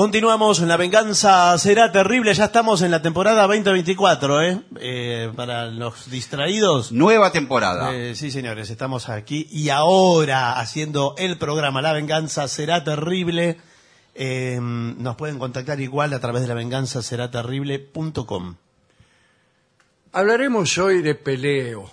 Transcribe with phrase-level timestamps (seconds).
[0.00, 4.62] Continuamos, La Venganza Será Terrible, ya estamos en la temporada 2024, ¿eh?
[4.76, 6.90] Eh, para los distraídos.
[6.90, 7.94] Nueva temporada.
[7.94, 13.58] Eh, sí, señores, estamos aquí y ahora haciendo el programa La Venganza Será Terrible.
[14.14, 18.54] Eh, nos pueden contactar igual a través de lavenganzaseraterrible.com.
[20.12, 21.92] Hablaremos hoy de Peleo,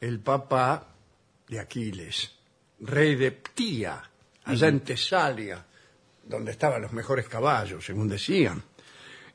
[0.00, 0.86] el papá
[1.48, 2.30] de Aquiles,
[2.78, 4.00] rey de Ptía,
[4.44, 5.65] allá en Tesalia,
[6.26, 8.62] donde estaban los mejores caballos, según decían.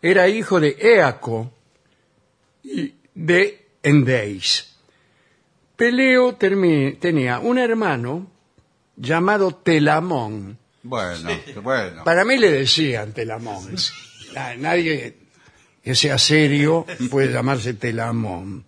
[0.02, 1.52] Era hijo de Éaco
[2.63, 4.75] y de Endeis.
[5.75, 8.27] Peleo termi- tenía un hermano
[8.95, 10.57] llamado Telamón.
[10.83, 11.30] Bueno,
[11.63, 12.03] bueno.
[12.03, 13.75] Para mí le decían Telamón.
[14.33, 15.17] Na- Nadie
[15.83, 18.66] que sea serio puede llamarse Telamón.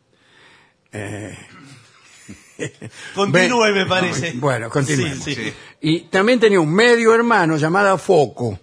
[3.16, 4.34] Continúe, me parece.
[4.36, 5.24] Bueno, continuemos.
[5.24, 8.60] Sí, Y también tenía un medio hermano llamado Foco.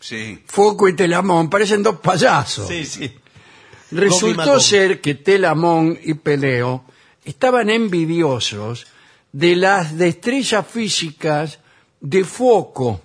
[0.00, 0.42] sí.
[0.46, 2.68] Foco y Telamón parecen dos payasos.
[2.68, 3.12] Sí, sí.
[3.90, 6.84] Resultó ser que Telamón y Peleo
[7.24, 8.86] estaban envidiosos
[9.32, 11.58] de las destrezas físicas
[12.00, 13.00] de Foco.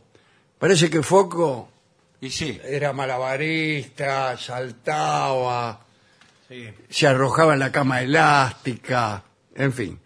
[0.60, 1.70] Parece que Foco
[2.22, 2.60] Y sí.
[2.66, 5.80] era malabarista, saltaba,
[6.50, 6.68] Sí.
[6.90, 9.24] se arrojaba en la cama elástica,
[9.56, 10.00] en fin.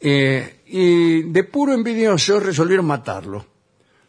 [0.00, 3.46] Eh, y de puro envidioso resolvieron matarlo.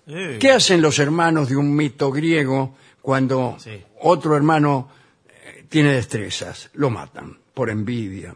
[0.07, 3.81] Eh, ¿Qué hacen los hermanos de un mito griego cuando Sí.
[4.01, 4.89] otro hermano
[5.27, 6.69] eh, tiene destrezas?
[6.73, 8.35] Lo matan por envidia.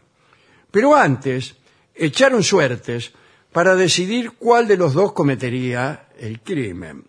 [0.70, 1.56] Pero antes
[1.94, 3.12] echaron suertes
[3.52, 7.04] para decidir cuál de los dos cometería el crimen.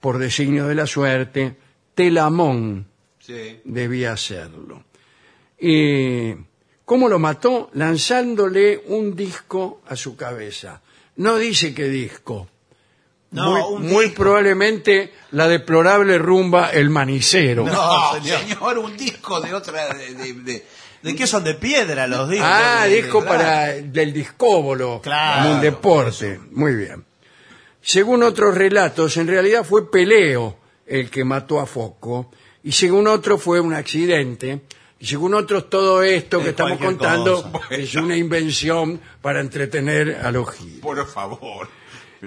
[0.00, 1.56] Por designio de la suerte,
[1.94, 2.86] Telamón
[3.20, 3.60] Sí.
[3.64, 4.84] debía hacerlo.
[5.60, 6.34] ¿Y
[6.88, 7.68] cómo lo mató?
[7.74, 10.80] Lanzándole un disco a su cabeza.
[11.16, 12.48] No dice qué disco.
[13.30, 14.22] No, muy, un muy disco.
[14.22, 17.64] probablemente la deplorable rumba El Manicero.
[17.66, 18.38] No, señor.
[18.40, 18.78] señor.
[18.78, 19.94] un disco de otra.
[19.94, 20.64] De, de- de-
[21.02, 22.48] ¿De qué son de piedra los discos?
[22.50, 26.40] ah, disco para del discóbolo, Claro, como un deporte.
[26.50, 27.04] Muy bien.
[27.82, 30.56] Según otros relatos, en realidad fue Peleo
[30.86, 32.32] el que mató a Foco,
[32.64, 34.62] y según otros fue un accidente,
[35.00, 37.66] y según otros todo esto que Es estamos cualquier contando cosa.
[37.74, 40.80] es una invención para entretener a los giles.
[40.80, 41.68] Por favor.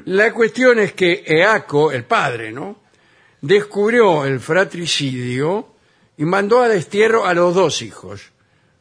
[0.06, 2.80] La cuestión es que Eaco, el padre, ¿no?
[3.42, 5.68] Descubrió el fratricidio
[6.18, 8.32] y mandó a destierro a los dos hijos.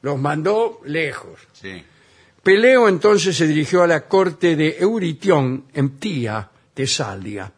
[0.02, 1.40] Los mandó lejos.
[1.52, 1.82] Sí.
[2.42, 7.52] Peleo entonces se dirigió a la corte de Euritión en Ptía, Tesalia.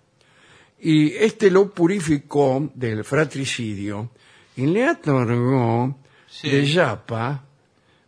[0.80, 4.10] Y este lo purificó del fratricidio
[4.56, 6.01] y le otorgó
[6.34, 6.48] Sí.
[6.48, 7.42] de yapa,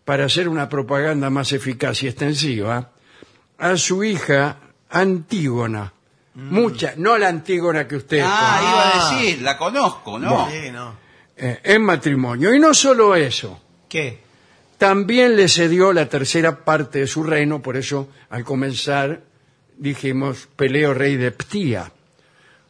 [0.07, 2.91] para hacer una propaganda más eficaz y extensiva,
[3.59, 4.57] a su hija
[4.91, 5.93] Antígona.
[6.37, 10.49] Mucha, no la Antígona que usted Ah, conoce, iba a decir, la conozco, ¿no?
[10.51, 10.95] Sí, no.
[11.37, 12.55] eh, en matrimonio.
[12.55, 14.21] Y no solo eso, ¿Qué?
[14.79, 19.21] también le cedió la tercera parte de su reino, por eso al comenzar
[19.77, 21.93] dijimos Peleo rey de Ptía.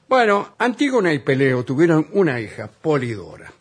[0.09, 3.53] Bueno, Antígona y Peleo tuvieron una hija, Polidora.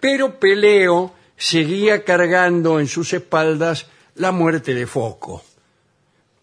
[0.00, 3.86] Pero Peleo seguía cargando en sus espaldas
[4.16, 5.42] la muerte de Foco.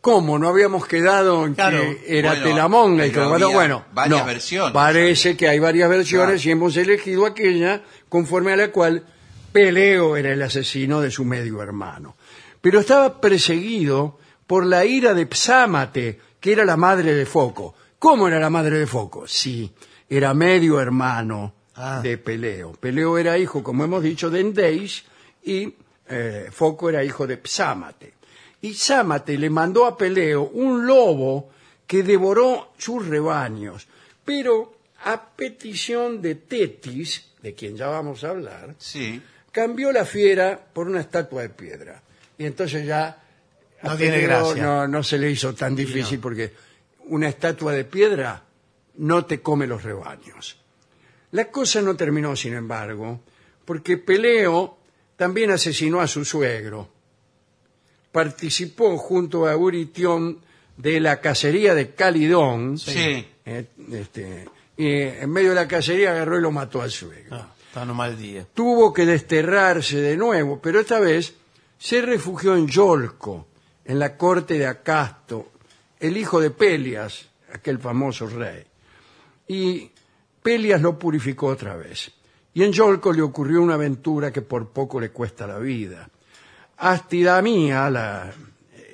[0.02, 0.40] ¿Cómo?
[0.40, 1.78] ¿No habíamos quedado en Claro.
[1.79, 4.25] que era Bueno, Telamón el pero había Bueno, varias no.
[4.25, 4.74] versiones.
[4.74, 9.03] Parece que hay varias versiones y hemos elegido aquella conforme a la cual
[9.52, 12.16] Peleo era el asesino de su medio hermano.
[12.62, 17.75] Pero estaba perseguido por la ira de Psámate, que era la madre de Foco.
[18.00, 19.28] ¿Cómo era la madre de Foco?
[19.28, 19.72] Sí,
[20.09, 21.53] era medio hermano
[21.84, 22.00] Ah.
[22.02, 22.74] de Peleo.
[22.74, 25.03] Peleo era hijo, como hemos dicho, de Endeis
[25.44, 25.74] y
[26.08, 28.14] eh, Foco era hijo de Psámate.
[28.62, 31.50] Y Psámate le mandó a Peleo un lobo
[31.88, 33.88] que devoró sus rebaños,
[34.24, 39.20] pero a petición de Tetis, de quien ya vamos a hablar, Sí.
[39.52, 42.02] cambió la fiera por una estatua de piedra.
[42.38, 43.18] Y entonces ya
[43.84, 44.62] No tiene gracia.
[44.64, 46.53] No, no se le hizo tan difícil porque
[47.08, 48.44] una estatua de piedra
[48.97, 50.58] no te come los rebaños.
[51.31, 53.22] La cosa no terminó, sin embargo,
[53.66, 54.78] porque Peleo
[55.16, 56.90] también asesinó a su suegro.
[58.11, 60.40] Participó junto a Euritión
[60.78, 62.78] de la cacería de Calidón.
[62.78, 63.26] Sí.
[63.46, 67.84] eh, este, y en medio de la cacería agarró y lo mató al suegro está
[67.84, 68.46] en un mal día.
[68.53, 71.34] tuvo que desterrarse de nuevo, pero esta vez
[71.79, 73.47] se refugió en Yolco,
[73.85, 75.53] en la corte de Acasto,
[75.97, 78.66] el hijo de Pelias, aquel famoso rey.
[79.47, 79.90] Y
[80.41, 82.11] Pelias lo purificó otra vez.
[82.53, 86.09] Y en Yolco le ocurrió una aventura que por poco le cuesta la vida.
[86.78, 88.34] Astidamía, la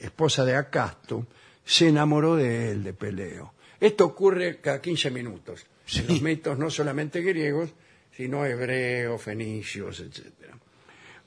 [0.01, 1.25] esposa de Acasto,
[1.63, 3.53] se enamoró de él, de Peleo.
[3.79, 5.65] Esto ocurre cada 15 minutos.
[5.93, 7.69] de los mitos no solamente griegos,
[8.15, 10.25] sino hebreos, fenicios, etc.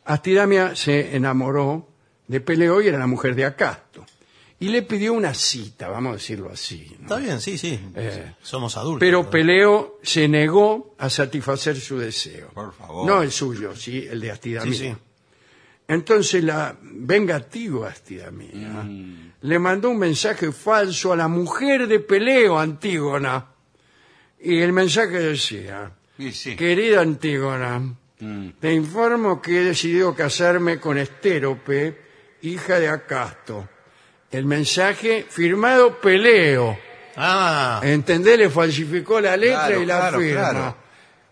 [0.05, 1.88] Astidamia se enamoró
[2.26, 4.05] de Peleo y era la mujer de Acasto.
[4.62, 6.86] Y le pidió una cita, vamos a decirlo así.
[6.98, 7.02] ¿no?
[7.04, 7.80] Está bien, sí, sí.
[7.94, 9.00] Eh, Somos adultos.
[9.00, 9.28] Pero.
[9.30, 12.48] Peleo se negó a satisfacer su deseo.
[12.50, 13.06] Por favor.
[13.06, 14.72] No el suyo, sí, el de Astidamia.
[14.72, 14.94] Sí, sí.
[15.88, 18.84] Entonces la vengativa Astidamia
[19.40, 23.46] le mandó un mensaje falso a la mujer de Peleo, Antígona.
[24.40, 26.54] Y el mensaje decía, Sí, sí.
[26.56, 28.50] querida Antígona, Mm.
[28.60, 31.98] te informo que he decidido casarme con Estérope,
[32.42, 33.66] hija de Acasto.
[34.31, 36.79] El mensaje firmado Peleo.
[37.17, 38.38] Ah, ¿Entendés?
[38.38, 40.50] Le falsificó la letra Claro, y la claro, firma.
[40.50, 40.77] claro.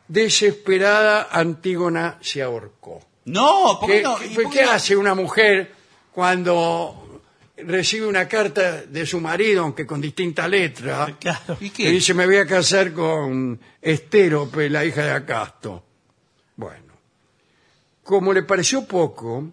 [0.09, 3.01] Desesperada, Antígona se ahorcó.
[3.27, 4.51] No, ¿por qué ¿Qué, no?
[4.51, 5.73] qué- hace una mujer
[6.13, 7.23] cuando
[7.59, 11.57] recibe una carta de su marido, aunque con distinta letra, claro.
[11.61, 11.91] ¿Y que qué?
[11.91, 15.85] dice me voy a casar con Estérope, la hija de Acasto?
[16.57, 16.95] Bueno,
[18.03, 19.45] como le pareció poco,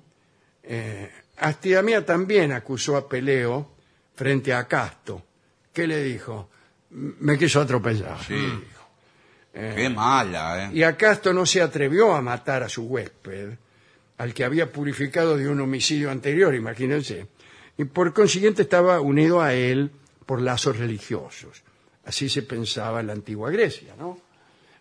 [0.64, 3.76] eh, Astidamia también acusó a Peleo
[4.16, 5.24] frente a Acasto.
[5.74, 6.50] ¿Qué le dijo?
[6.90, 8.18] Me quiso atropellar.
[8.26, 8.64] Sí.
[9.54, 10.70] Qué mala, ¿eh?
[10.74, 13.54] Y Acasto no se atrevió a matar a su huésped,
[14.18, 17.28] al que había purificado de un homicidio anterior, imagínense.
[17.78, 19.92] Y por consiguiente estaba unido a él
[20.26, 21.64] por lazos religiosos.
[22.06, 24.20] Así se pensaba en la antigua Grecia, ¿no?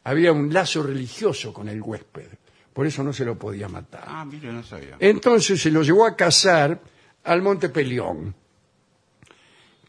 [0.04, 2.28] Había un lazo religioso con el huésped,
[2.74, 4.04] por eso no se lo podía matar.
[4.06, 4.96] Ah, mire, no sabía.
[4.98, 6.80] Entonces se lo llevó a cazar
[7.22, 8.34] al monte Pelión.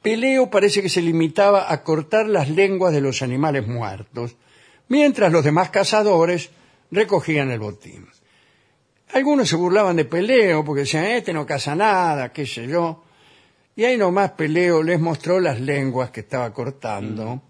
[0.04, 4.36] Peleo parece que se limitaba a cortar las lenguas de los animales muertos,
[4.88, 6.52] mientras los demás cazadores
[6.92, 8.08] recogían el botín.
[9.14, 13.04] Algunos se burlaban de Peleo porque decían, este no caza nada, qué sé yo.
[13.76, 17.42] Y ahí nomás Peleo les mostró las lenguas que estaba cortando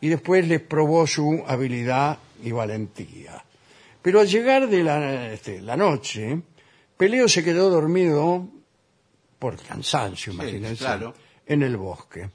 [0.00, 3.45] y después les probó su habilidad y valentía.
[4.06, 6.40] Pero al llegar de la, este, la noche,
[6.96, 8.46] Peleo se quedó dormido
[9.40, 11.12] por cansancio, Sí, imagínense, claro.
[11.44, 12.30] en el bosque.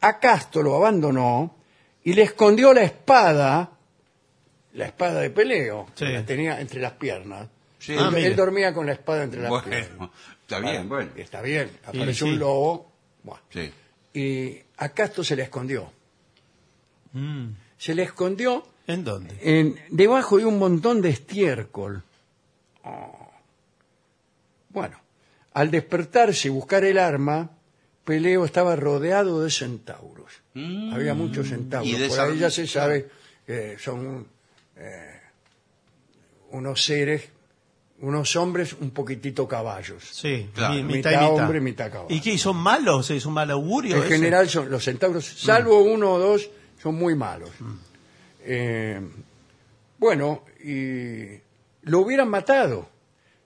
[0.00, 1.54] Acasto lo abandonó
[2.02, 3.72] y le escondió la espada,
[4.72, 6.06] la espada de Peleo, Sí.
[6.06, 7.46] que la tenía entre las piernas.
[7.78, 7.92] Sí.
[7.92, 8.28] él, Ah, mire.
[8.28, 9.88] él dormía con la espada entre las piernas.
[9.98, 11.10] Bueno, está bien, bueno.
[11.14, 12.32] Está bien, apareció sí.
[12.32, 12.90] un lobo.
[13.22, 13.70] Bueno, Sí.
[14.14, 15.92] y Acasto se le escondió.
[17.12, 17.48] Mm.
[17.76, 19.36] Se le escondió ¿En dónde?
[19.42, 22.02] en, debajo de un montón de estiércol.
[22.84, 23.30] Oh.
[24.70, 24.98] Bueno,
[25.54, 27.50] al despertarse y buscar el arma,
[28.04, 30.32] Peleo estaba rodeado de centauros.
[30.54, 30.92] Mm.
[30.94, 31.88] Había muchos centauros.
[31.88, 33.08] Y Por ahí ya se sabe
[33.46, 34.26] que son
[34.76, 35.20] eh,
[36.50, 37.28] unos seres,
[38.00, 40.02] unos hombres un poquitito caballos.
[40.10, 40.74] Sí, Claro.
[40.74, 41.34] mi- Mitad mitad, mitad.
[41.44, 42.14] hombre, mitad caballo.
[42.14, 42.32] ¿Y qué?
[42.32, 43.10] ¿Y son malos?
[43.10, 43.96] ¿Es un mal augurio?
[44.02, 46.50] En general son los centauros, salvo uno o dos,
[46.82, 47.50] son muy malos.
[48.44, 49.00] Eh,
[49.98, 51.38] bueno, y
[51.82, 52.88] lo hubieran matado,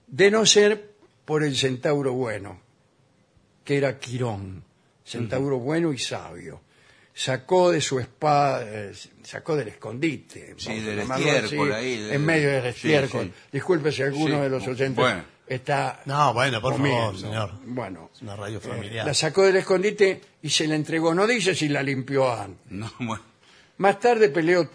[0.07, 0.93] de no ser
[1.25, 2.61] por el centauro bueno,
[3.65, 4.63] que era Quirón,
[5.05, 6.61] centauro bueno y sabio.
[7.13, 12.15] Sacó de su espada, eh, sacó del escondite, Sí, del llamarlo estiércol así, ahí, de-
[12.15, 13.25] en medio del estiércol.
[13.27, 13.33] sí.
[13.53, 15.25] Disculpe si alguno Sí, de los oyentes bueno.
[15.47, 17.01] está No, bueno, por comiendo.
[17.01, 17.53] favor, señor.
[17.65, 19.07] Bueno, Es una radio eh, familiar.
[19.07, 21.15] la sacó del escondite y se la entregó.
[21.15, 22.71] No dice si la limpió antes.
[22.71, 23.23] No, bueno.
[23.79, 24.69] Más tarde Peleo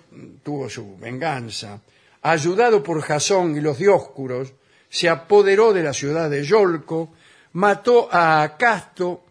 [0.43, 1.79] tuvo su venganza.
[2.21, 4.53] Ayudado por Jasón y los Dioscuros,
[4.89, 7.13] se apoderó de la ciudad de Yolco,
[7.53, 9.23] mató a Acasto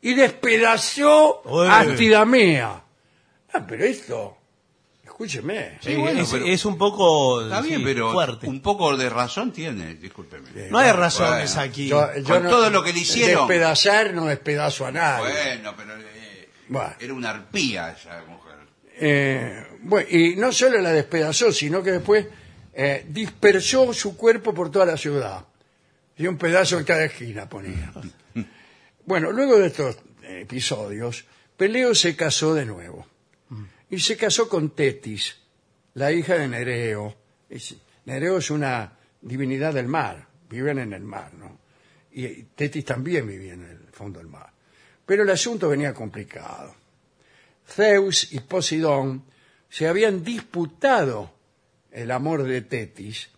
[0.00, 1.66] y despedazó Uy.
[1.66, 2.82] a Astidamea.
[3.52, 4.36] Ah, pero esto,
[5.04, 5.78] escúcheme.
[5.82, 8.46] Sí, bueno, es, pero- es un poco Está bien, sí, pero fuerte.
[8.46, 10.68] un poco de razón tiene, discúlpeme.
[10.70, 11.70] No hay razones Bueno.
[11.70, 11.88] aquí.
[11.88, 13.46] Yo- yo Con todo lo que le hicieron.
[13.46, 15.32] Despedazar no despedazo a nadie.
[15.56, 16.94] Bueno, pero eh, Bueno.
[17.00, 18.47] era una arpía esa mujer.
[19.00, 22.26] Eh, bueno, y no solo la despedazó, sino que después
[22.74, 25.44] eh, dispersó su cuerpo por toda la ciudad.
[26.16, 27.92] Y un pedazo en cada esquina ponía.
[29.04, 31.24] Bueno, luego de estos episodios,
[31.56, 33.06] Peleo se casó de nuevo.
[33.88, 35.34] Y se casó con Tetis,
[35.94, 37.16] la hija de Nereo.
[38.04, 41.58] Nereo es una divinidad del mar, viven en el mar, ¿no?
[42.12, 44.52] Y Tetis también vivía en el fondo del mar.
[45.06, 46.74] Pero el asunto venía complicado.
[47.68, 49.24] Zeus y Poseidón
[49.68, 51.30] se habían disputado
[51.90, 53.28] el amor de Tetis,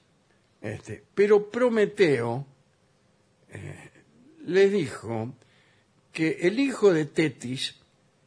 [0.60, 2.46] este, pero Prometeo
[3.50, 3.90] eh,
[4.46, 5.34] le dijo
[6.12, 7.76] que el hijo de Tetis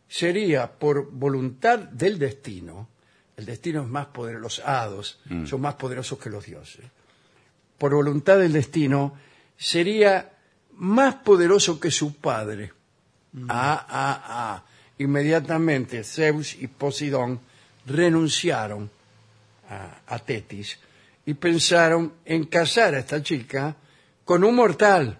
[0.07, 2.89] sería por voluntad del destino,
[3.38, 6.86] el destino es más poderoso, los hados son más poderosos que los dioses,
[7.77, 9.17] por voluntad del destino
[9.57, 10.33] sería
[10.74, 12.72] más poderoso que su padre.
[13.48, 14.65] Ah, ah, ah.
[15.00, 17.39] Inmediatamente Zeus y Poseidón
[17.85, 18.89] renunciaron
[19.69, 20.77] a, a Tetis
[21.25, 23.75] y pensaron en casar a esta chica
[24.25, 25.19] con un mortal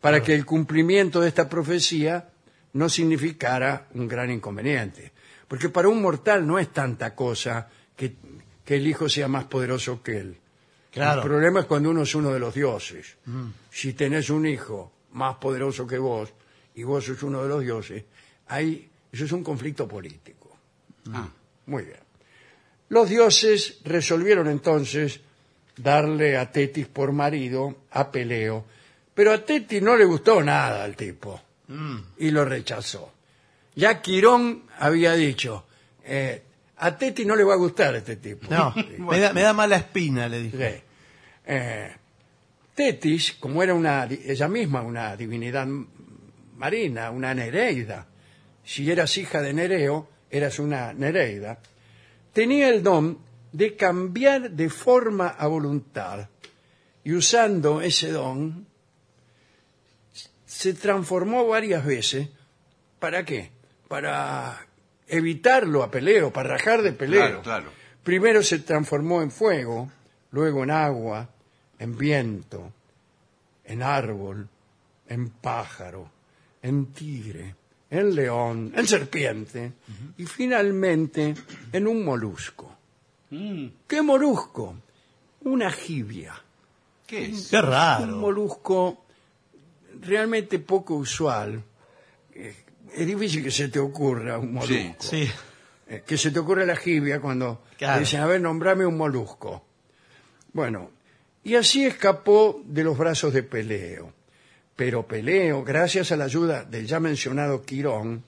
[0.00, 2.28] para que el cumplimiento de esta profecía
[2.74, 5.12] no significara un gran inconveniente.
[5.48, 8.16] Porque para un mortal no es tanta cosa que,
[8.64, 10.36] que el hijo sea más poderoso que él.
[10.92, 11.22] Claro.
[11.22, 13.16] El problema es cuando uno es uno de los dioses.
[13.70, 16.32] Si tenés un hijo más poderoso que vos
[16.74, 18.04] y vos sos uno de los dioses,
[18.48, 20.56] ahí eso es un conflicto político.
[21.12, 21.28] Ah,
[21.66, 21.98] Muy bien.
[22.90, 25.20] Los dioses resolvieron entonces
[25.76, 28.64] darle a Tetis por marido a Peleo,
[29.14, 31.40] pero a Tetis no le gustó nada al tipo
[32.16, 33.12] y lo rechazó.
[33.74, 35.66] Ya Quirón había dicho,
[36.04, 36.42] eh,
[36.78, 38.46] a Tetis no le va a gustar este tipo.
[38.50, 40.72] No, me da, me da mala espina, le dije.
[40.76, 40.82] Sí.
[41.46, 41.92] Eh,
[42.74, 45.66] Tetis, como era una, ella misma una divinidad
[46.56, 48.06] marina, una Nereida,
[48.68, 51.58] si eras hija de Nereo, eras una Nereida,
[52.34, 53.18] tenía el don
[53.50, 56.28] de cambiar de forma a voluntad.
[57.02, 58.66] Y usando ese don,
[60.44, 62.28] se transformó varias veces.
[62.98, 63.52] ¿Para qué?
[63.88, 64.66] Para
[65.06, 67.20] evitarlo a Peleo, para rajar de Peleo.
[67.22, 67.70] Claro, claro.
[68.04, 69.90] Primero se transformó en fuego,
[70.30, 71.30] luego en agua,
[71.78, 72.70] en viento,
[73.64, 74.46] en árbol,
[75.08, 76.10] en pájaro,
[76.60, 77.54] en tigre,
[77.90, 79.72] en león, en serpiente
[80.16, 81.34] y finalmente
[81.72, 82.76] en un molusco.
[83.86, 84.74] ¿Qué molusco?
[85.42, 86.34] Una jibia.
[87.06, 87.48] ¿Qué es?
[87.48, 88.16] Qué Un raro.
[88.16, 89.04] molusco
[90.02, 91.62] realmente poco usual.
[92.34, 92.54] Eh,
[92.94, 94.96] Es difícil que se te ocurra un molusco.
[95.02, 95.28] Sí.
[95.88, 97.94] Eh, que se te ocurre la jibia cuando Claro.
[97.94, 99.62] te dicen, a ver, nombrame un molusco.
[100.54, 100.90] Bueno,
[101.44, 104.12] y así escapó de los brazos de Peleo.
[104.78, 108.22] Pero Peleo, gracias a la ayuda del ya mencionado Quirón,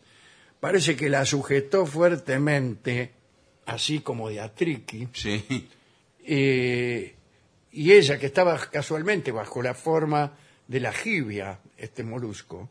[0.58, 3.12] parece que la sujetó fuertemente,
[3.66, 5.68] así como de Atriqui, Sí.
[6.26, 7.14] eh,
[7.70, 10.32] y ella, que estaba casualmente bajo la forma
[10.66, 12.68] de la jibia, este molusco,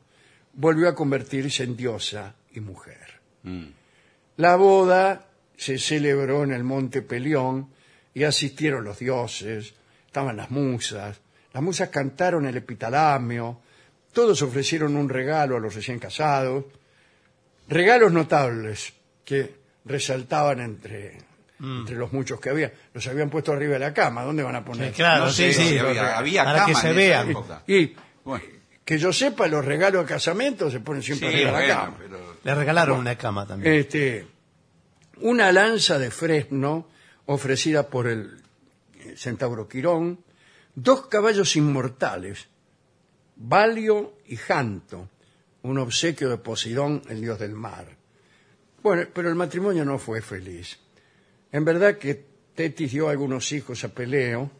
[0.55, 3.21] volvió a convertirse en diosa y mujer.
[3.43, 3.67] Mm.
[4.36, 7.69] La boda se celebró en el monte Pelión
[8.13, 9.74] y asistieron los dioses,
[10.05, 11.21] estaban las musas,
[11.53, 13.62] las musas cantaron el epitalamio,
[14.13, 16.65] todos ofrecieron un regalo a los recién casados,
[17.67, 21.17] regalos notables que resaltaban entre,
[21.59, 22.71] entre los muchos que había.
[22.93, 24.89] Los habían puesto arriba de la cama, ¿dónde van a poner?
[24.89, 25.77] Sí, claro, No sé sí, sí.
[25.77, 27.33] había, había Para que se vean.
[27.67, 28.43] Y Bueno,
[28.83, 31.95] que yo sepa, los regalos de casamiento se ponen sí, siempre arriba de la cama.
[31.99, 32.37] pero...
[32.43, 33.73] Le regalaron una cama también.
[33.75, 34.25] Este,
[35.17, 36.87] una lanza de fresno
[37.25, 38.41] ofrecida por el
[39.15, 40.19] centauro Quirón,
[40.75, 42.47] dos caballos inmortales,
[43.39, 45.10] Balio y Janto,
[45.63, 47.88] un obsequio de Poseidón, el dios del mar.
[48.84, 50.77] Bueno, pero el matrimonio no fue feliz.
[51.51, 54.51] En verdad que Tetis dio algunos hijos a Peleo,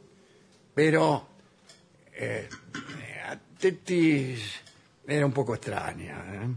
[0.74, 1.27] pero
[2.13, 2.48] eh,
[3.27, 4.39] a Tetis
[5.05, 6.24] era un poco extraña.
[6.33, 6.48] ¿eh?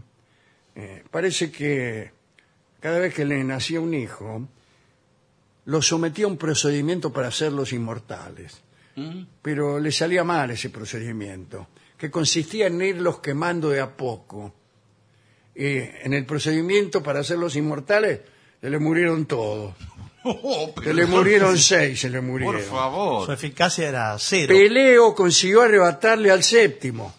[0.75, 2.11] Eh, parece que
[2.79, 4.47] cada vez que le nacía un hijo,
[5.65, 8.61] lo sometía a un procedimiento para hacerlos inmortales.
[9.41, 11.67] Pero le salía mal ese procedimiento,
[12.03, 14.53] que consistía en irlos quemando de a poco.
[15.55, 18.19] Y en el procedimiento para hacerlos inmortales,
[18.59, 19.73] se le murieron todos.
[20.25, 22.61] Oh, pero- Se le murieron seis, se le Por murieron.
[22.61, 23.31] Su favor.
[23.31, 24.53] eficacia era cero.
[24.53, 27.13] Peleo consiguió arrebatarle al séptimo,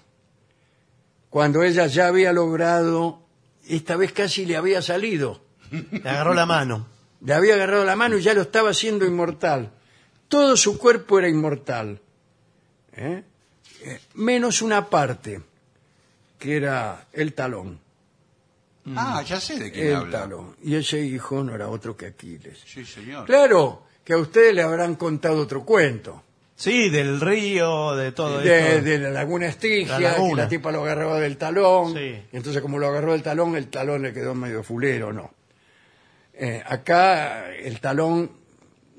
[1.31, 3.21] cuando ella ya había logrado,
[3.69, 6.87] esta vez casi le había salido, Le agarró la mano.
[7.21, 9.71] le había agarrado la mano y ya lo estaba haciendo inmortal.
[10.29, 12.01] Todo su cuerpo era inmortal,
[12.95, 13.23] ¿eh?
[13.87, 15.41] Eh, menos una parte,
[16.39, 17.79] que era el talón.
[18.97, 20.21] Ah, ya sé de quién El habla.
[20.21, 20.57] talón.
[20.63, 22.59] Y ese hijo no era otro que Aquiles.
[22.67, 23.25] Sí, señor.
[23.27, 26.23] Claro, que a ustedes le habrán contado otro cuento.
[26.57, 28.85] Sí, del río, de todo de, esto.
[28.85, 30.35] de la laguna Estigia, La laguna.
[30.35, 32.23] que la tipa lo agarraba del talón, Sí.
[32.33, 35.33] y entonces como lo agarró del talón, el talón le quedó medio fulero, no.
[36.35, 38.31] Eh, acá el talón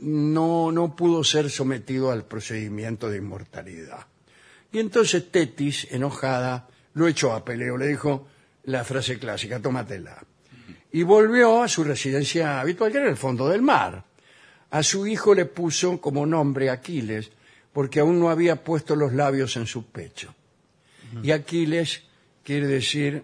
[0.02, 4.06] no, no pudo ser sometido al procedimiento de inmortalidad.
[4.76, 8.28] Y entonces Tetis, enojada, lo echó a Peleo, le dijo
[8.66, 10.22] la frase clásica, tómatela.
[10.92, 14.04] Y volvió a su residencia habitual, que era el fondo del mar.
[14.72, 17.32] A su hijo le puso como nombre Aquiles,
[17.72, 20.36] porque aún no había puesto los labios en su pecho.
[21.24, 22.04] Y Aquiles
[22.44, 23.24] quiere decir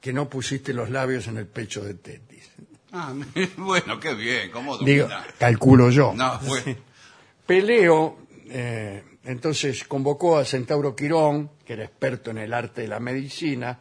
[0.00, 2.50] que no pusiste los labios en el pecho de Tetis.
[2.92, 3.12] Ah,
[3.56, 5.08] bueno, qué bien, ¿cómo Digo,
[5.40, 6.14] calculo yo.
[6.14, 6.76] No, bueno.
[7.48, 8.18] Peleo
[8.48, 13.78] eh, entonces convocó al centauro Quirón, que era experto en el arte de la medicina,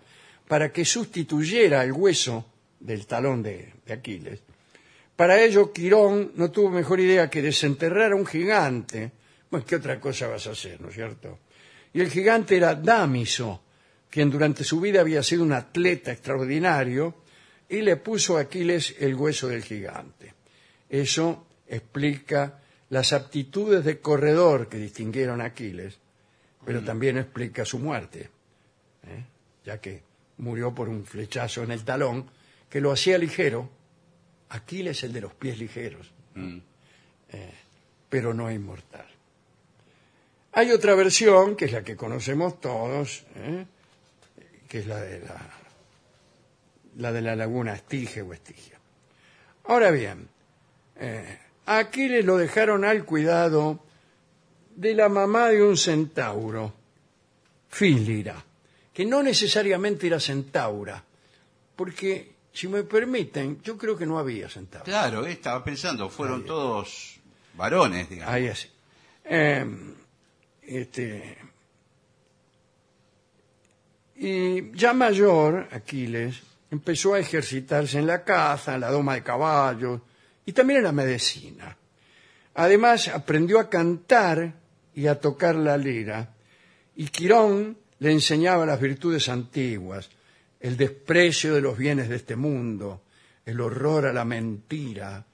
[0.47, 2.45] para que sustituyera el hueso
[2.79, 4.41] del talón de, Aquiles
[5.15, 9.11] Para ello, Quirón no tuvo mejor idea que desenterrar a un gigante.
[9.49, 11.39] Bueno, ¿qué otra cosa vas a hacer, no es cierto?
[11.93, 13.63] Y el gigante era Dámiso,
[14.09, 17.15] quien durante su vida había sido un atleta extraordinario,
[17.69, 20.33] y le puso a Aquiles el hueso del gigante.
[20.89, 25.99] Eso explica las aptitudes de corredor que distinguieron a Aquiles,
[26.65, 28.29] pero también explica su muerte,
[29.07, 29.23] ¿eh?
[29.65, 30.03] ya que
[30.37, 32.29] murió por un flechazo en el talón
[32.69, 33.69] que lo hacía ligero.
[34.49, 36.57] Aquiles el de los pies ligeros, Mm.
[37.29, 37.53] eh,
[38.09, 39.07] pero no inmortal.
[40.53, 43.65] Hay otra versión, que es la que conocemos todos, ¿eh?
[44.69, 45.49] que es la de la,
[46.97, 48.79] la de la laguna Estige o Estigia.
[49.65, 50.29] Ahora bien,
[50.97, 53.83] eh, a Aquiles lo dejaron al cuidado
[54.75, 56.73] de la mamá de un centauro,
[57.67, 58.41] Fílira,
[58.93, 61.03] que no necesariamente era centaura,
[61.75, 64.87] porque, si me permiten, yo creo que no había centauros.
[64.87, 67.19] Claro, estaba pensando, fueron todos
[67.55, 68.33] varones, digamos.
[68.33, 68.69] Ahí así.
[69.25, 69.65] Eh,
[70.61, 71.37] este,
[74.15, 80.01] y ya mayor, Aquiles, empezó a ejercitarse en la caza, en la doma de caballos
[80.47, 81.77] y también en la medicina.
[82.55, 84.53] Además, aprendió a cantar
[84.95, 86.33] y a tocar la lira.
[86.95, 90.09] Y Quirón le enseñaba las virtudes antiguas,
[90.61, 93.03] el desprecio de los bienes de este mundo,
[93.45, 95.25] el horror a la mentira,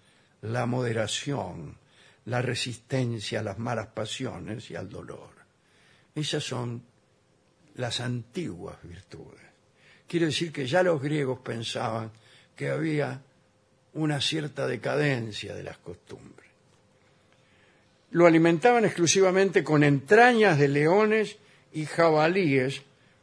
[0.41, 1.77] la moderación,
[2.25, 5.29] la resistencia a las malas pasiones y al dolor.
[6.15, 6.82] Esas son
[7.75, 9.46] las antiguas virtudes.
[10.08, 12.12] Quiere decir que ya los griegos pensaban
[12.55, 13.22] que había
[13.94, 16.50] una cierta decadencia de las costumbres.
[18.12, 21.38] Lo alimentaban exclusivamente con entrañas de leones
[21.72, 22.82] y jabalíes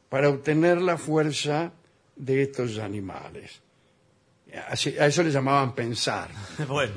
[0.09, 1.73] para obtener la fuerza
[2.17, 3.61] de estos animales.
[4.69, 6.31] Así- a eso le llamaban pensar.
[6.69, 6.95] Bueno,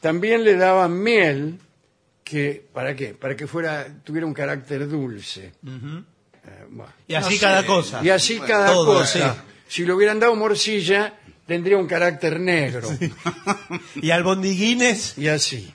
[0.00, 1.58] También le daban miel,
[2.24, 3.08] que ¿para qué?
[3.14, 5.52] Para que fuera tuviera un carácter dulce.
[5.66, 6.92] Eh, bueno.
[7.06, 7.66] y así No cada sé.
[7.66, 8.00] cosa.
[8.04, 9.34] Y así cada Todo, cosa.
[9.34, 9.40] sí.
[9.68, 12.88] Si le hubieran dado morcilla, tendría un carácter negro.
[13.96, 15.74] Y albondiguines Y así.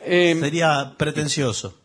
[0.00, 1.78] Eh, sería pretencioso.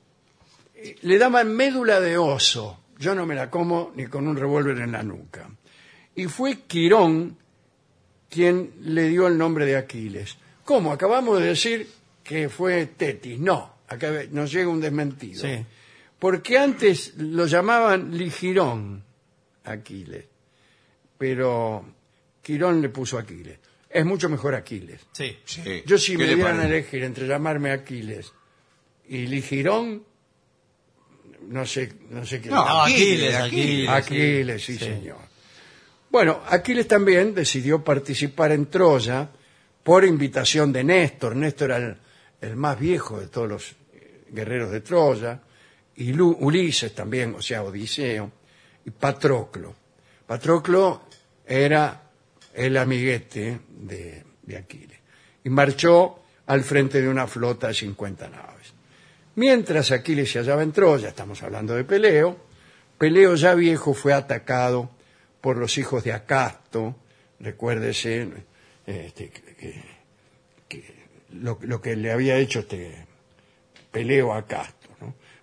[1.02, 2.80] le daban médula de oso.
[2.98, 5.50] Yo no me la como ni con un revólver en la nuca.
[6.16, 7.38] Y fue Quirón
[8.30, 10.38] quien le dio el nombre de Aquiles.
[10.64, 10.92] ¿Cómo?
[10.92, 11.90] Acabamos de decir
[12.24, 13.40] que fue Tetis.
[13.40, 15.42] No, acá nos llega un desmentido.
[15.42, 15.66] Sí.
[16.20, 19.04] Porque antes lo llamaban Ligirón,
[19.64, 20.26] Aquiles.
[21.18, 21.86] Pero
[22.42, 23.58] Quirón le puso Aquiles.
[23.90, 25.02] Es mucho mejor Aquiles.
[25.12, 25.38] Sí.
[25.46, 25.84] Sí.
[25.86, 26.78] Yo si ¿Qué me le dieran a parece?
[26.78, 28.32] elegir entre llamarme Aquiles
[29.08, 30.04] y Ligirón,
[31.48, 32.50] no sé, no sé qué.
[32.50, 33.90] No, Aquiles, Aquiles, Aquiles.
[33.90, 34.86] Aquiles, sí, sí.
[34.86, 35.18] señor.
[36.12, 39.30] Bueno, Aquiles también decidió participar en Troya
[39.84, 41.36] por invitación de Néstor.
[41.36, 41.98] Néstor era el,
[42.42, 45.42] el más viejo de todos los eh, guerreros de Troya,
[45.96, 48.32] y Lu- Ulises también, o sea, Odiseo,
[48.86, 49.76] y Patroclo.
[50.28, 51.04] Patroclo
[51.46, 52.09] era
[52.60, 54.26] el amiguete de,
[54.58, 55.00] Aquiles,
[55.46, 58.74] y marchó al frente de una flota de 50 naves.
[59.36, 62.36] Mientras Aquiles se hallaba en Troya, estamos hablando de Peleo,
[62.98, 64.90] Peleo ya viejo fue atacado
[65.40, 66.98] por los hijos de Acasto,
[67.40, 68.28] recuérdese
[68.86, 69.32] este,
[71.32, 73.06] lo, que le había hecho este
[73.90, 74.90] Peleo a Acasto.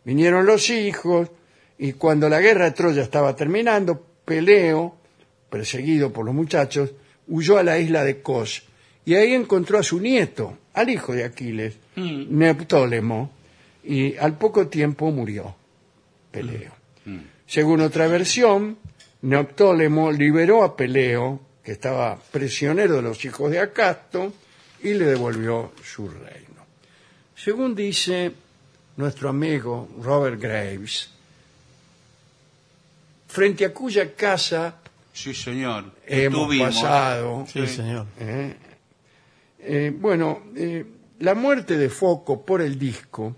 [0.05, 1.31] Vinieron los hijos
[1.79, 4.97] y cuando la guerra de Troya estaba terminando, Peleo,
[5.49, 6.93] perseguido por los muchachos,
[7.29, 8.63] huyó a la isla de Cos
[9.05, 13.31] y ahí encontró a su nieto, al hijo de Aquiles, Neoptólemo,
[13.85, 15.55] y al poco tiempo murió
[16.31, 16.73] Peleo.
[17.47, 18.77] Según otra versión,
[19.23, 24.33] Neoptólemo liberó a Peleo, que estaba prisionero de los hijos de Acasto,
[24.83, 26.67] y le devolvió su reino.
[27.37, 28.33] Según dice
[28.97, 31.11] nuestro amigo Robert Graves,
[33.29, 34.77] frente a cuya casa
[35.17, 35.95] Sí, señor.
[36.07, 36.75] hemos Estuvimos.
[36.75, 38.07] pasado, Sí, señor.
[38.21, 38.55] ¿eh?
[39.61, 40.85] Eh, bueno, eh,
[41.21, 43.35] la muerte de Foco por el disco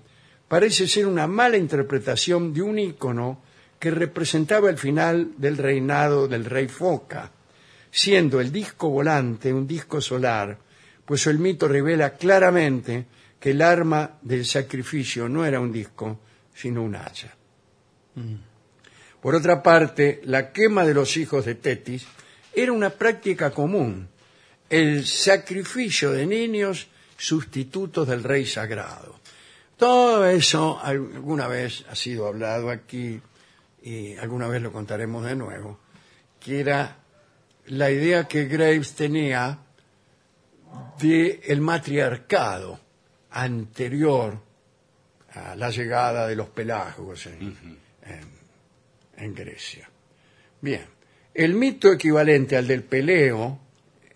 [0.48, 3.42] parece ser una mala interpretación de un ícono
[3.78, 7.30] que representaba el final del reinado del rey Foca,
[7.92, 10.58] siendo el disco volante un disco solar,
[11.04, 13.06] pues el mito revela claramente
[13.38, 16.18] que el arma del sacrificio no era un disco,
[16.52, 17.32] sino un hacha.
[19.22, 22.06] Por otra parte, la quema de los hijos de Tetis
[22.54, 24.08] era una práctica común,
[24.70, 29.18] el sacrificio de niños sustitutos del rey sagrado.
[29.76, 33.20] Todo eso alguna vez ha sido hablado aquí
[33.82, 35.78] y alguna vez lo contaremos de nuevo,
[36.40, 36.96] que era
[37.66, 39.58] la idea que Graves tenía
[41.00, 42.80] del matriarcado
[43.30, 44.40] anterior
[45.32, 47.56] a la llegada de los pelágicos en,
[48.04, 48.37] en-
[49.18, 49.88] en Grecia.
[50.60, 50.86] Bien,
[51.34, 53.58] el mito equivalente al del peleo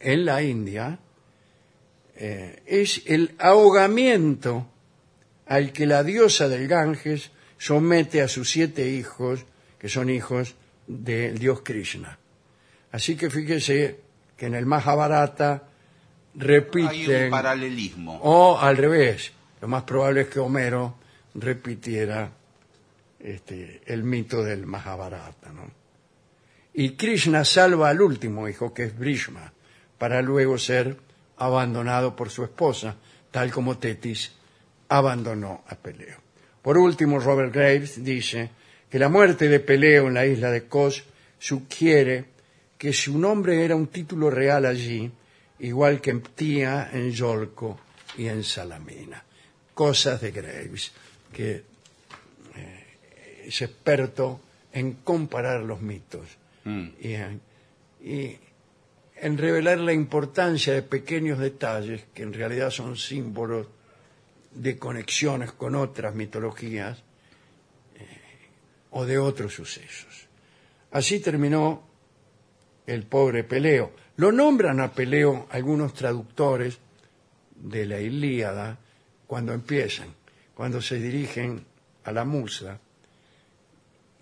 [0.01, 0.99] en la India
[2.17, 4.69] eh, es el ahogamiento
[5.47, 9.45] al que la diosa del Ganges somete a sus siete hijos,
[9.79, 10.55] que son hijos
[10.87, 12.19] del dios Krishna.
[12.91, 14.01] Así que fíjese
[14.37, 18.19] que en el Mahabharata Hay repiten un paralelismo.
[18.23, 20.97] o al revés, lo más probable es que Homero
[21.35, 22.31] repitiera
[23.23, 25.53] este, el mito del Mahabharata.
[25.53, 25.71] ¿no?
[26.75, 29.53] Y Krishna salva al último hijo, que es Brishma,
[29.99, 30.97] para luego ser
[31.37, 32.97] abandonado por su esposa,
[33.31, 34.33] tal como Tetis
[34.89, 36.19] abandonó a Peleo.
[36.61, 38.51] Por último, Robert Graves dice
[38.91, 41.05] que la muerte de Peleo en la isla de Kos
[41.39, 42.27] sugiere
[42.79, 45.11] que su nombre era un título real allí,
[45.61, 47.81] igual que en Ptía, en Yolco
[48.19, 49.25] y en Salamina.
[49.75, 50.93] Cosas de Graves,
[51.33, 51.72] que
[53.47, 54.41] es experto
[54.73, 56.89] en comparar los mitos Mm.
[57.01, 57.41] y en,
[58.05, 58.37] y
[59.17, 63.67] en revelar la importancia de pequeños detalles que en realidad son símbolos
[64.53, 67.03] de conexiones con otras mitologías
[67.97, 68.07] eh,
[68.91, 70.29] o de otros sucesos.
[70.93, 71.83] Así terminó
[72.87, 73.93] el pobre Peleo.
[74.17, 76.79] Lo nombran a Peleo algunos traductores
[77.57, 78.79] de la Ilíada
[79.27, 80.09] cuando empiezan,
[80.55, 81.65] cuando se dirigen
[82.05, 82.79] a la musa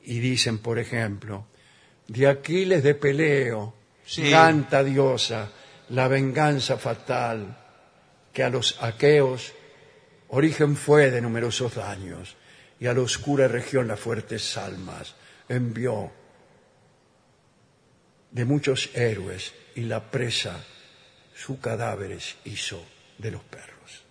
[0.05, 1.47] y dicen, por ejemplo,
[2.09, 4.29] de Aquiles de Peleo, Sí.
[4.31, 5.51] canta diosa
[5.91, 7.57] la venganza fatal
[8.33, 9.53] que a los aqueos
[10.29, 12.37] origen fue de numerosos daños
[12.81, 15.15] y a la oscura región las fuertes salmas
[15.49, 16.11] envió
[18.31, 20.65] de muchos héroes y la presa
[21.35, 22.85] sus cadáveres hizo
[23.19, 24.05] de los perros.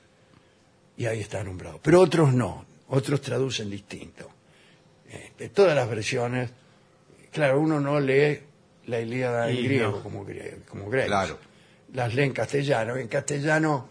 [0.98, 1.80] Y ahí está nombrado.
[1.82, 4.30] Pero otros no, otros traducen distinto.
[5.38, 6.52] De todas las versiones,
[7.32, 8.40] claro, uno no lee
[8.86, 10.04] la Ilíada en Y griego no.
[10.04, 10.26] como,
[10.68, 11.08] como Graves.
[11.08, 11.40] Claro.
[11.94, 12.96] Las lee en castellano.
[12.98, 13.88] En castellano,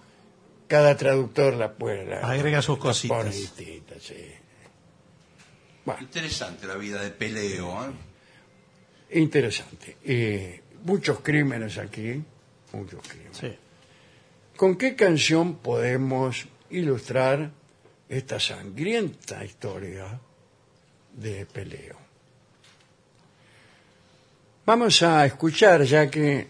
[0.68, 2.04] cada traductor la puede.
[2.06, 3.16] la- Agrega sus cositas.
[3.18, 4.14] pone distinta, sí.
[5.84, 7.84] Bueno, Interesante la vida de Peleo.
[7.84, 7.90] ¿eh?
[9.10, 9.96] interesante.
[10.84, 12.22] Muchos crímenes aquí,
[12.72, 13.36] muchos crímenes.
[13.36, 13.56] Sí.
[14.56, 17.50] ¿Con qué canción podemos ilustrar
[18.08, 20.20] esta sangrienta historia
[21.20, 21.96] de Peleo?
[24.66, 26.48] Vamos a escuchar, ya que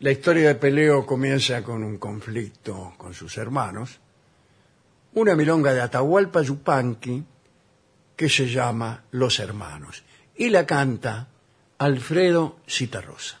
[0.00, 4.00] la historia de Peleo comienza con un conflicto con sus hermanos,
[5.14, 7.24] una milonga de Atahualpa Yupanqui
[8.16, 10.02] que se llama Los Hermanos
[10.36, 11.28] y la canta
[11.78, 13.40] Alfredo Citarrosa.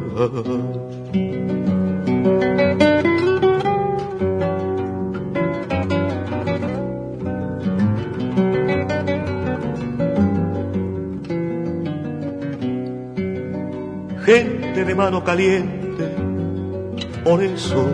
[14.25, 16.15] Gente de mano caliente,
[17.23, 17.89] por eso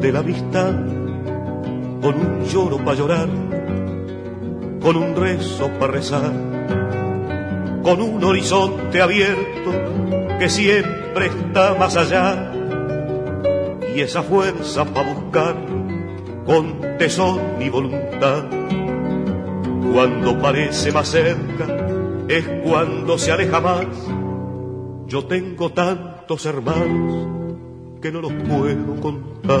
[0.00, 0.72] de la amistad,
[2.00, 3.28] con un lloro para llorar,
[4.80, 6.32] con un rezo para rezar,
[7.82, 9.72] con un horizonte abierto
[10.38, 12.52] que siempre está más allá,
[13.94, 15.56] y esa fuerza para buscar
[16.44, 18.44] con tesón y voluntad.
[19.92, 21.66] Cuando parece más cerca
[22.28, 23.86] es cuando se aleja más.
[25.06, 27.28] Yo tengo tantos hermanos
[28.02, 29.60] que no los puedo contar.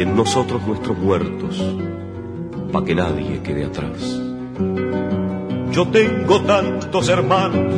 [0.00, 1.62] y en nosotros nuestros muertos,
[2.72, 4.00] pa' que nadie quede atrás.
[5.72, 7.74] Yo tengo tantos hermanos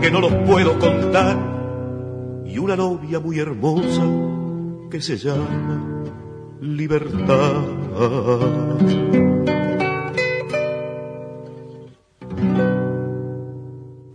[0.00, 1.38] que no los puedo contar,
[2.46, 4.02] y una novia muy hermosa
[4.90, 6.02] que se llama
[6.62, 7.62] libertad.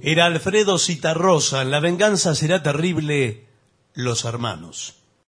[0.02, 3.48] Era Alfredo Citarrosa, en La venganza será terrible,
[3.94, 5.05] los hermanos.